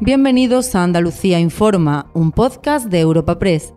[0.00, 3.72] Bienvenidos a Andalucía Informa, un podcast de Europa Press.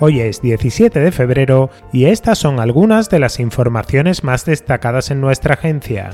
[0.00, 5.20] Hoy es 17 de febrero y estas son algunas de las informaciones más destacadas en
[5.20, 6.10] nuestra agencia.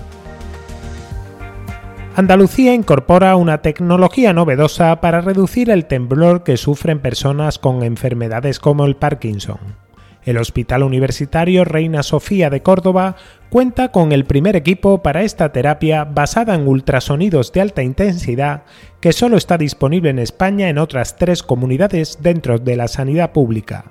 [2.15, 8.85] Andalucía incorpora una tecnología novedosa para reducir el temblor que sufren personas con enfermedades como
[8.85, 9.88] el Parkinson.
[10.29, 13.17] El Hospital Universitario Reina Sofía de Córdoba
[13.49, 18.65] cuenta con el primer equipo para esta terapia basada en ultrasonidos de alta intensidad
[19.01, 23.87] que solo está disponible en España en otras tres comunidades dentro de la sanidad pública.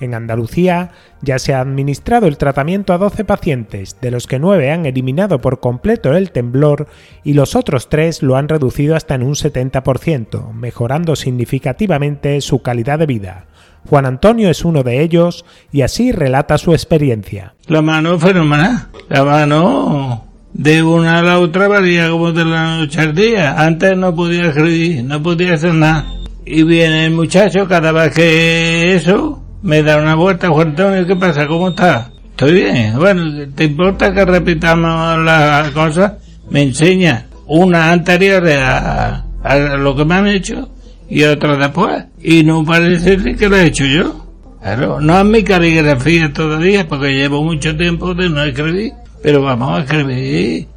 [0.00, 0.90] En Andalucía
[1.22, 5.40] ya se ha administrado el tratamiento a 12 pacientes, de los que 9 han eliminado
[5.40, 6.86] por completo el temblor
[7.24, 12.98] y los otros 3 lo han reducido hasta en un 70%, mejorando significativamente su calidad
[12.98, 13.46] de vida.
[13.88, 17.54] Juan Antonio es uno de ellos y así relata su experiencia.
[17.66, 18.88] La mano fenomenal.
[19.08, 23.54] La mano de una a la otra varía como de la noche al día.
[23.56, 26.04] Antes no podía escribir, no podía hacer nada.
[26.44, 30.48] Y viene el muchacho cada vez que eso me da una vuelta.
[30.48, 31.46] Juan Antonio, ¿qué pasa?
[31.46, 32.10] ¿Cómo está?
[32.30, 32.96] Estoy bien.
[32.96, 36.12] Bueno, ¿te importa que repitamos las cosas?
[36.48, 39.24] Me enseña una anterior a,
[39.78, 40.68] lo que me han hecho
[41.10, 42.04] y otra después.
[42.22, 44.24] Y no parece que lo he hecho yo.
[45.00, 48.92] No es mi caligrafía todavía porque llevo mucho tiempo de no escribir,
[49.22, 50.68] pero vamos a escribir.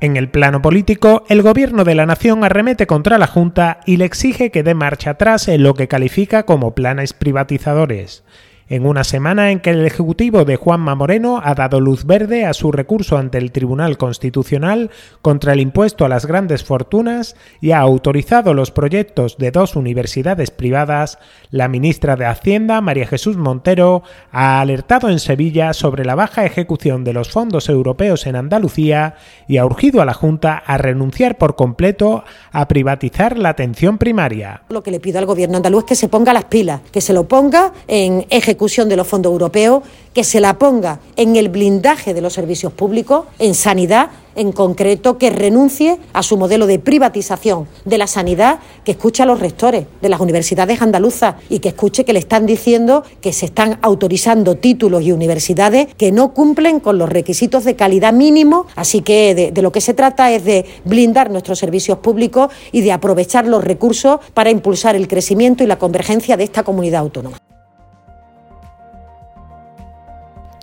[0.00, 4.04] En el plano político, el gobierno de la nación arremete contra la Junta y le
[4.04, 8.22] exige que dé marcha atrás en lo que califica como planes privatizadores
[8.68, 12.52] en una semana en que el Ejecutivo de Juanma Moreno ha dado luz verde a
[12.52, 14.90] su recurso ante el Tribunal Constitucional
[15.22, 20.50] contra el impuesto a las grandes fortunas y ha autorizado los proyectos de dos universidades
[20.50, 21.18] privadas,
[21.50, 27.04] la ministra de Hacienda, María Jesús Montero, ha alertado en Sevilla sobre la baja ejecución
[27.04, 29.14] de los fondos europeos en Andalucía
[29.46, 34.62] y ha urgido a la Junta a renunciar por completo a privatizar la atención primaria.
[34.70, 37.12] Lo que le pido al gobierno andaluz es que se ponga las pilas, que se
[37.12, 39.82] lo ponga en ejecución ejecución de los fondos europeos,
[40.14, 45.18] que se la ponga en el blindaje de los servicios públicos, en sanidad en concreto,
[45.18, 49.86] que renuncie a su modelo de privatización de la sanidad, que escuche a los rectores
[50.00, 54.56] de las universidades andaluzas y que escuche que le están diciendo que se están autorizando
[54.56, 58.66] títulos y universidades que no cumplen con los requisitos de calidad mínimo.
[58.74, 62.82] Así que de, de lo que se trata es de blindar nuestros servicios públicos y
[62.82, 67.38] de aprovechar los recursos para impulsar el crecimiento y la convergencia de esta comunidad autónoma.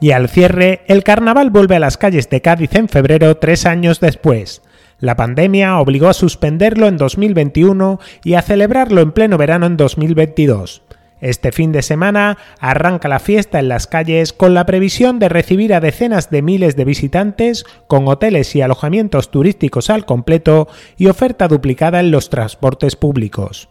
[0.04, 4.02] Y al cierre, el carnaval vuelve a las calles de Cádiz en febrero tres años
[4.02, 4.62] después.
[5.00, 10.82] La pandemia obligó a suspenderlo en 2021 y a celebrarlo en pleno verano en 2022.
[11.22, 15.74] Este fin de semana arranca la fiesta en las calles con la previsión de recibir
[15.74, 21.48] a decenas de miles de visitantes, con hoteles y alojamientos turísticos al completo y oferta
[21.48, 23.70] duplicada en los transportes públicos.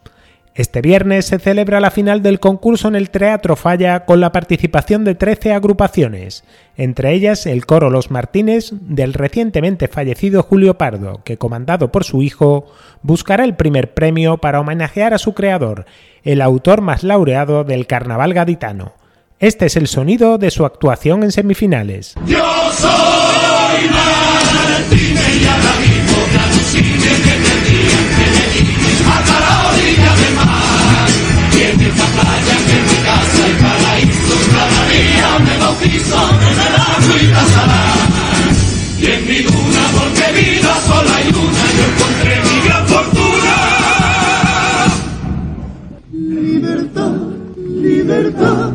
[0.54, 5.02] Este viernes se celebra la final del concurso en el Teatro Falla con la participación
[5.02, 6.44] de 13 agrupaciones,
[6.76, 12.20] entre ellas el coro Los Martínez del recientemente fallecido Julio Pardo, que comandado por su
[12.20, 12.66] hijo,
[13.00, 15.86] buscará el primer premio para homenajear a su creador,
[16.22, 18.92] el autor más laureado del carnaval gaditano.
[19.38, 22.14] Este es el sonido de su actuación en semifinales.
[38.98, 43.54] Y en mi duna, porque vida sola hay una, yo encontré mi gran fortuna.
[46.12, 47.12] Libertad,
[47.82, 48.72] libertad.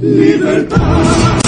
[0.00, 1.47] Libertad,